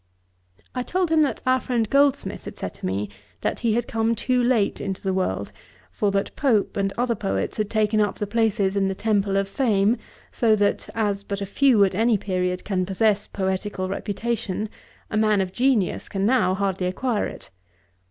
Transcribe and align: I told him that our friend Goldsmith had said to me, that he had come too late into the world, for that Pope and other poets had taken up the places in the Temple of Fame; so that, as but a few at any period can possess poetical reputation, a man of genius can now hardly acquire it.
I 0.73 0.81
told 0.81 1.11
him 1.11 1.21
that 1.21 1.43
our 1.45 1.59
friend 1.59 1.87
Goldsmith 1.87 2.45
had 2.45 2.57
said 2.57 2.73
to 2.73 2.87
me, 2.87 3.07
that 3.41 3.59
he 3.59 3.73
had 3.75 3.87
come 3.87 4.15
too 4.15 4.41
late 4.41 4.81
into 4.81 4.99
the 5.03 5.13
world, 5.13 5.51
for 5.91 6.09
that 6.09 6.35
Pope 6.35 6.75
and 6.75 6.91
other 6.97 7.13
poets 7.13 7.57
had 7.57 7.69
taken 7.69 8.01
up 8.01 8.15
the 8.15 8.25
places 8.25 8.75
in 8.75 8.87
the 8.87 8.95
Temple 8.95 9.37
of 9.37 9.47
Fame; 9.47 9.97
so 10.31 10.55
that, 10.55 10.89
as 10.95 11.23
but 11.23 11.39
a 11.39 11.45
few 11.45 11.83
at 11.83 11.93
any 11.93 12.17
period 12.17 12.63
can 12.65 12.83
possess 12.83 13.27
poetical 13.27 13.89
reputation, 13.89 14.69
a 15.11 15.17
man 15.17 15.39
of 15.39 15.53
genius 15.53 16.09
can 16.09 16.25
now 16.25 16.55
hardly 16.55 16.87
acquire 16.87 17.27
it. 17.27 17.51